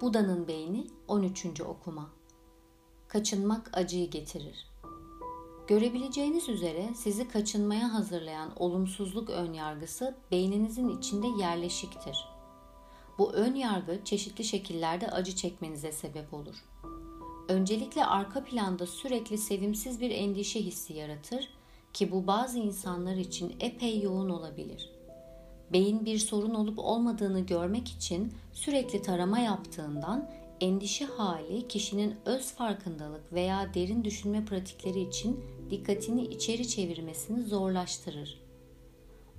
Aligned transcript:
Buda'nın 0.00 0.48
beyni 0.48 0.86
13. 1.08 1.60
okuma. 1.60 2.10
Kaçınmak 3.08 3.70
acıyı 3.72 4.10
getirir. 4.10 4.66
Görebileceğiniz 5.66 6.48
üzere 6.48 6.90
sizi 6.94 7.28
kaçınmaya 7.28 7.94
hazırlayan 7.94 8.52
olumsuzluk 8.56 9.30
önyargısı 9.30 10.14
beyninizin 10.30 10.98
içinde 10.98 11.26
yerleşiktir. 11.26 12.28
Bu 13.18 13.32
ön 13.32 13.54
yargı 13.54 14.04
çeşitli 14.04 14.44
şekillerde 14.44 15.10
acı 15.10 15.36
çekmenize 15.36 15.92
sebep 15.92 16.34
olur. 16.34 16.64
Öncelikle 17.48 18.04
arka 18.04 18.44
planda 18.44 18.86
sürekli 18.86 19.38
sevimsiz 19.38 20.00
bir 20.00 20.10
endişe 20.10 20.60
hissi 20.60 20.92
yaratır 20.92 21.48
ki 21.92 22.12
bu 22.12 22.26
bazı 22.26 22.58
insanlar 22.58 23.16
için 23.16 23.56
epey 23.60 24.00
yoğun 24.00 24.28
olabilir 24.28 25.03
beyin 25.72 26.04
bir 26.04 26.18
sorun 26.18 26.54
olup 26.54 26.78
olmadığını 26.78 27.40
görmek 27.40 27.88
için 27.88 28.32
sürekli 28.52 29.02
tarama 29.02 29.38
yaptığından 29.38 30.30
endişe 30.60 31.04
hali 31.04 31.68
kişinin 31.68 32.14
öz 32.26 32.52
farkındalık 32.52 33.32
veya 33.32 33.74
derin 33.74 34.04
düşünme 34.04 34.44
pratikleri 34.44 35.00
için 35.00 35.44
dikkatini 35.70 36.22
içeri 36.24 36.68
çevirmesini 36.68 37.42
zorlaştırır. 37.42 38.40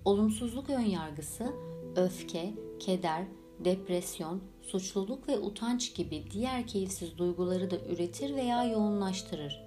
Olumsuzluk 0.06 0.70
önyargısı 0.70 1.54
öfke, 1.96 2.54
keder, 2.80 3.26
depresyon, 3.60 4.42
suçluluk 4.62 5.28
ve 5.28 5.40
utanç 5.40 5.96
gibi 5.96 6.24
diğer 6.32 6.68
keyifsiz 6.68 7.18
duyguları 7.18 7.72
da 7.72 7.76
üretir 7.90 8.36
veya 8.36 8.64
yoğunlaştırır. 8.64 9.62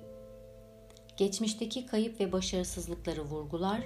Geçmişteki 1.17 1.87
kayıp 1.87 2.20
ve 2.20 2.33
başarısızlıkları 2.33 3.22
vurgular, 3.22 3.81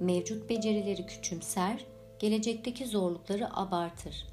mevcut 0.00 0.50
becerileri 0.50 1.06
küçümser 1.06 1.84
gelecekteki 2.18 2.86
zorlukları 2.86 3.56
abartır. 3.56 4.26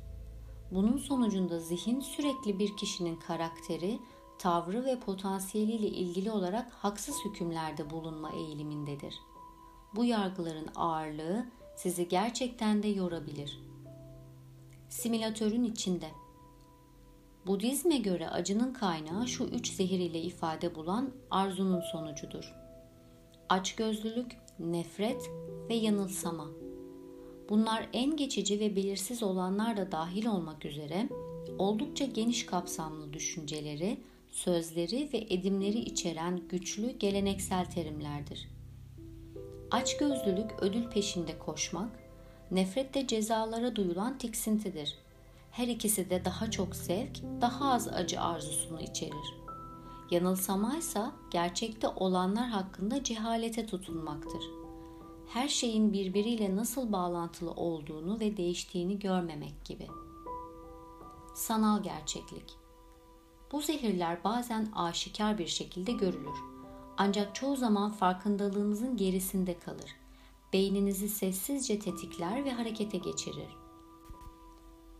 Bunun 0.72 0.98
sonucunda 0.98 1.60
zihin 1.60 2.00
sürekli 2.00 2.60
bir 2.60 2.78
kişinin 2.78 3.16
karakteri, 3.16 4.00
tavrı 4.40 4.86
ve 4.86 5.00
potansiyeliyle 5.00 5.88
ilgili 5.88 6.32
olarak 6.32 6.72
haksız 6.72 7.16
hükümlerde 7.26 7.90
bulunma 7.90 8.32
eğilimindedir. 8.32 9.16
Bu 9.96 10.06
yargıların 10.06 10.68
ağırlığı 10.76 11.46
sizi 11.76 12.08
gerçekten 12.08 12.84
de 12.84 12.88
yorabilir. 12.88 13.60
Simülatörün 14.90 15.64
içinde 15.64 16.08
Budizme 17.48 17.98
göre 17.98 18.30
acının 18.30 18.74
kaynağı 18.74 19.28
şu 19.28 19.44
üç 19.44 19.74
zehir 19.74 20.00
ile 20.00 20.22
ifade 20.22 20.76
bulan 20.76 21.12
arzunun 21.32 21.82
sonucudur. 21.82 22.54
Açgözlülük, 23.50 24.38
nefret 24.60 25.30
ve 25.70 25.74
yanılsama. 25.74 26.61
Bunlar 27.50 27.88
en 27.94 28.18
geçici 28.18 28.60
ve 28.60 28.76
belirsiz 28.76 29.24
olanlar 29.24 29.78
da 29.78 29.92
dahil 29.92 30.26
olmak 30.26 30.66
üzere 30.66 31.10
oldukça 31.58 32.06
geniş 32.06 32.46
kapsamlı 32.46 33.14
düşünceleri, 33.14 33.98
sözleri 34.32 35.10
ve 35.14 35.18
edimleri 35.18 35.80
içeren 35.80 36.42
güçlü 36.50 36.92
geleneksel 36.92 37.66
terimlerdir. 37.66 38.50
Açgözlülük 39.72 40.52
ödül 40.62 40.90
peşinde 40.90 41.40
koşmak, 41.40 41.90
nefret 42.52 42.94
de 42.94 43.08
cezalara 43.08 43.76
duyulan 43.76 44.18
tiksintidir. 44.18 44.98
Her 45.52 45.68
ikisi 45.68 46.10
de 46.10 46.26
daha 46.26 46.52
çok 46.52 46.76
zevk, 46.76 47.22
daha 47.42 47.74
az 47.74 47.88
acı 47.88 48.22
arzusunu 48.22 48.82
içerir. 48.82 49.36
Yanılsama 50.12 50.78
ise 50.78 51.02
gerçekte 51.32 51.88
olanlar 51.88 52.50
hakkında 52.50 53.04
cehalete 53.04 53.66
tutunmaktır 53.66 54.61
her 55.34 55.48
şeyin 55.48 55.94
birbiriyle 55.94 56.56
nasıl 56.56 56.92
bağlantılı 56.92 57.52
olduğunu 57.52 58.20
ve 58.20 58.38
değiştiğini 58.38 59.00
görmemek 59.00 59.66
gibi. 59.66 59.88
Sanal 61.36 61.84
gerçeklik. 61.84 62.56
Bu 63.52 63.62
zehirler 63.62 64.24
bazen 64.24 64.68
aşikar 64.76 65.38
bir 65.38 65.48
şekilde 65.48 65.92
görülür. 65.92 66.38
Ancak 66.98 67.36
çoğu 67.36 67.56
zaman 67.56 67.92
farkındalığınızın 67.92 68.98
gerisinde 68.98 69.60
kalır. 69.60 69.96
Beyninizi 70.54 71.10
sessizce 71.10 71.80
tetikler 71.80 72.46
ve 72.46 72.52
harekete 72.52 72.98
geçirir. 72.98 73.50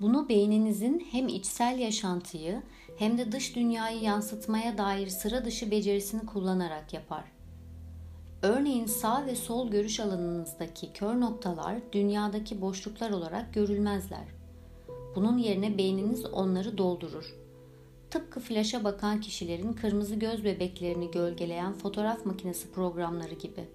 Bunu 0.02 0.30
beyninizin 0.30 1.08
hem 1.12 1.28
içsel 1.28 1.80
yaşantıyı 1.80 2.64
hem 2.98 3.18
de 3.18 3.32
dış 3.32 3.56
dünyayı 3.56 4.02
yansıtmaya 4.02 4.78
dair 4.78 5.08
sıra 5.08 5.46
dışı 5.46 5.72
becerisini 5.72 6.26
kullanarak 6.26 6.94
yapar. 6.94 7.41
Örneğin 8.44 8.86
sağ 8.86 9.26
ve 9.26 9.36
sol 9.36 9.72
görüş 9.72 10.00
alanınızdaki 10.00 10.94
kör 10.94 11.20
noktalar 11.20 11.76
dünyadaki 11.92 12.62
boşluklar 12.62 13.12
olarak 13.12 13.54
görülmezler. 13.54 14.24
Bunun 15.16 15.38
yerine 15.38 15.78
beyniniz 15.78 16.26
onları 16.26 16.78
doldurur. 16.78 17.36
Tıpkı 18.10 18.40
flaşa 18.40 18.84
bakan 18.84 19.22
kişilerin 19.22 19.74
kırmızı 19.74 20.16
göz 20.16 20.44
bebeklerini 20.44 21.12
gölgeleyen 21.12 21.74
fotoğraf 21.74 22.26
makinesi 22.26 22.72
programları 22.72 23.34
gibi. 23.34 23.70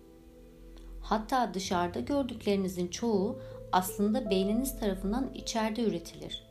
Hatta 1.00 1.54
dışarıda 1.54 2.00
gördüklerinizin 2.00 2.88
çoğu 2.88 3.38
aslında 3.72 4.31
beyniniz 4.31 4.81
tarafından 4.81 5.33
içeride 5.34 5.83
üretilir. 5.83 6.47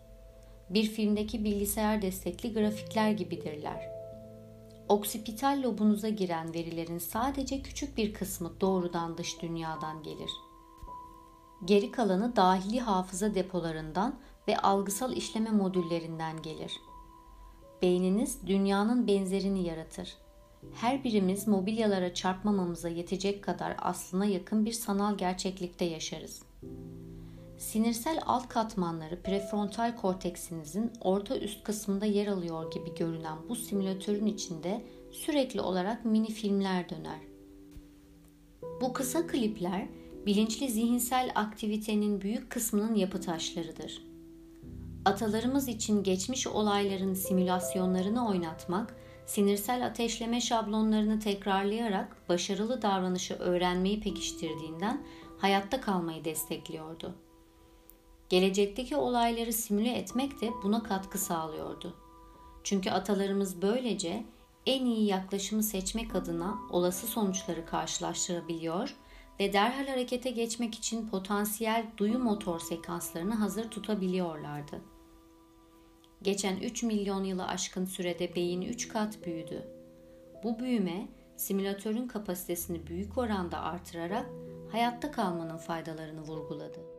Bir 0.70 0.84
filmdeki 0.84 1.44
bilgisayar 1.44 2.02
destekli 2.02 2.53
grafikler 2.53 3.12
gibidirler 3.12 3.94
oksipital 4.90 5.63
lobunuza 5.63 6.09
giren 6.09 6.53
verilerin 6.53 6.97
sadece 6.97 7.62
küçük 7.62 7.97
bir 7.97 8.13
kısmı 8.13 8.62
doğrudan 8.62 9.18
dış 9.18 9.41
dünyadan 9.41 10.03
gelir. 10.03 10.31
Geri 11.66 11.91
kalanı 11.91 12.35
dahili 12.35 12.79
hafıza 12.79 13.35
depolarından 13.35 14.19
ve 14.47 14.57
algısal 14.57 15.13
işleme 15.13 15.50
modüllerinden 15.50 16.41
gelir. 16.41 16.72
Beyniniz 17.81 18.47
dünyanın 18.47 19.07
benzerini 19.07 19.63
yaratır. 19.63 20.18
Her 20.73 21.03
birimiz 21.03 21.47
mobilyalara 21.47 22.13
çarpmamamıza 22.13 22.90
yetecek 22.90 23.44
kadar 23.44 23.75
aslına 23.81 24.25
yakın 24.25 24.66
bir 24.66 24.72
sanal 24.72 25.17
gerçeklikte 25.17 25.85
yaşarız. 25.85 26.41
Sinirsel 27.57 28.19
alt 28.25 28.49
katmanları 28.49 29.21
prefrontal 29.21 29.95
korteksinizin 29.95 30.91
orta 31.01 31.38
üst 31.38 31.63
kısmında 31.63 32.05
yer 32.05 32.27
alıyor 32.27 32.71
gibi 32.71 32.95
görünen 32.95 33.38
bu 33.49 33.55
simülatörün 33.55 34.25
içinde 34.25 34.85
sürekli 35.11 35.61
olarak 35.61 36.05
mini 36.05 36.27
filmler 36.27 36.89
döner. 36.89 37.19
Bu 38.81 38.93
kısa 38.93 39.27
klipler 39.27 39.88
bilinçli 40.25 40.69
zihinsel 40.69 41.31
aktivitenin 41.35 42.21
büyük 42.21 42.49
kısmının 42.49 42.95
yapı 42.95 43.21
taşlarıdır. 43.21 44.03
Atalarımız 45.05 45.67
için 45.67 46.03
geçmiş 46.03 46.47
olayların 46.47 47.13
simülasyonlarını 47.13 48.27
oynatmak, 48.27 48.95
sinirsel 49.25 49.85
ateşleme 49.85 50.41
şablonlarını 50.41 51.19
tekrarlayarak 51.19 52.29
başarılı 52.29 52.81
davranışı 52.81 53.33
öğrenmeyi 53.33 53.99
pekiştirdiğinden 53.99 55.03
hayatta 55.37 55.81
kalmayı 55.81 56.25
destekliyordu. 56.25 57.16
Gelecekteki 58.30 58.96
olayları 58.96 59.53
simüle 59.53 59.91
etmek 59.91 60.41
de 60.41 60.50
buna 60.63 60.84
katkı 60.84 61.18
sağlıyordu. 61.18 61.94
Çünkü 62.63 62.90
atalarımız 62.90 63.62
böylece 63.62 64.25
en 64.66 64.86
iyi 64.86 65.06
yaklaşımı 65.06 65.63
seçmek 65.63 66.16
adına 66.16 66.59
olası 66.69 67.08
sonuçları 67.08 67.66
karşılaştırabiliyor 67.66 68.96
ve 69.40 69.53
derhal 69.53 69.88
harekete 69.88 70.30
geçmek 70.30 70.75
için 70.75 71.08
potansiyel 71.08 71.85
duyu 71.97 72.19
motor 72.19 72.59
sekanslarını 72.59 73.35
hazır 73.35 73.72
tutabiliyorlardı. 73.72 74.81
Geçen 76.22 76.58
3 76.58 76.84
milyon 76.84 77.23
yılı 77.23 77.47
aşkın 77.47 77.85
sürede 77.85 78.35
beyin 78.35 78.61
3 78.61 78.88
kat 78.88 79.26
büyüdü. 79.26 79.67
Bu 80.44 80.59
büyüme 80.59 81.08
simülatörün 81.38 82.08
kapasitesini 82.08 82.88
büyük 82.88 83.17
oranda 83.17 83.59
artırarak 83.59 84.26
hayatta 84.72 85.11
kalmanın 85.11 85.58
faydalarını 85.58 86.22
vurguladı. 86.22 86.95